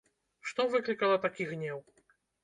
[0.51, 1.77] Што выклікала такі гнеў?